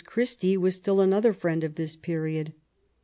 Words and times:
Christie 0.03 0.57
was 0.57 0.73
still 0.73 0.99
another 0.99 1.31
friend 1.31 1.63
of 1.63 1.75
this 1.75 1.95
period. 1.95 2.53